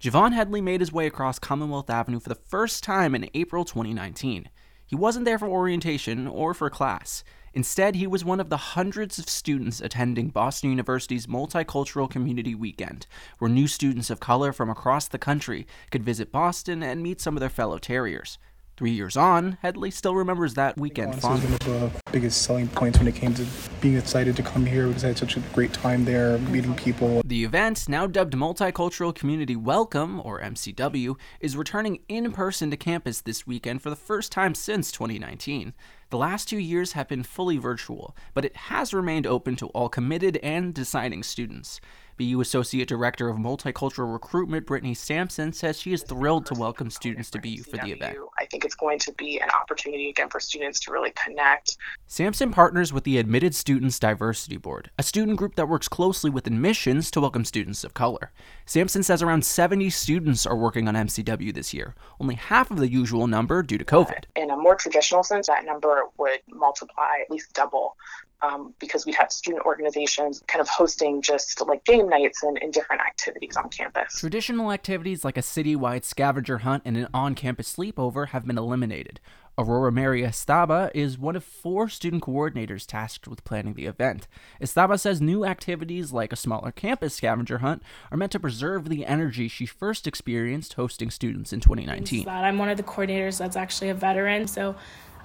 [0.00, 4.48] Javon Headley made his way across Commonwealth Avenue for the first time in April 2019.
[4.86, 7.24] He wasn't there for orientation or for class.
[7.52, 13.08] Instead, he was one of the hundreds of students attending Boston University's Multicultural Community Weekend,
[13.40, 17.36] where new students of color from across the country could visit Boston and meet some
[17.36, 18.38] of their fellow Terriers.
[18.78, 22.96] Three years on, Headley still remembers that weekend was one of the biggest selling points
[22.96, 23.44] when it came to
[23.80, 27.20] being excited to come here because I had such a great time there, meeting people.
[27.24, 33.20] The event, now dubbed Multicultural Community Welcome, or MCW, is returning in person to campus
[33.20, 35.74] this weekend for the first time since 2019.
[36.10, 39.88] The last two years have been fully virtual, but it has remained open to all
[39.88, 41.80] committed and deciding students.
[42.18, 47.30] BU Associate Director of Multicultural Recruitment Brittany Sampson says she is thrilled to welcome students
[47.30, 48.18] to BU for the event.
[48.40, 51.76] I think it's going to be an opportunity again for students to really connect.
[52.08, 56.48] Sampson partners with the Admitted Students Diversity Board, a student group that works closely with
[56.48, 58.32] admissions to welcome students of color.
[58.66, 62.90] Sampson says around 70 students are working on MCW this year, only half of the
[62.90, 64.24] usual number due to COVID.
[64.34, 67.96] In a more traditional sense, that number would multiply at least double
[68.42, 72.72] um, because we'd have student organizations kind of hosting just like game nights and, and
[72.72, 74.18] different activities on campus.
[74.18, 79.20] Traditional activities like a citywide scavenger hunt and an on campus sleepover have been eliminated.
[79.58, 84.28] Aurora Mary Estaba is one of four student coordinators tasked with planning the event.
[84.62, 89.04] Estaba says new activities like a smaller campus scavenger hunt are meant to preserve the
[89.04, 92.28] energy she first experienced hosting students in 2019.
[92.28, 94.76] I'm one of the coordinators that's actually a veteran, so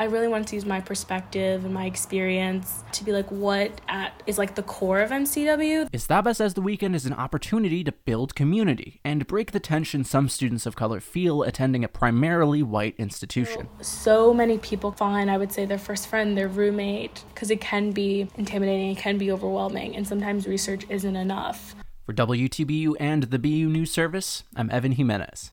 [0.00, 4.22] I really wanted to use my perspective and my experience to be like what at,
[4.26, 5.90] is like the core of MCW.
[5.90, 10.30] Estaba says the weekend is an opportunity to build community and break the tension some
[10.30, 13.68] students of color feel attending a primarily white institution.
[13.82, 17.90] So many people find, I would say, their first friend, their roommate, because it can
[17.90, 21.74] be intimidating, it can be overwhelming, and sometimes research isn't enough.
[22.06, 25.52] For WTBU and the BU News Service, I'm Evan Jimenez.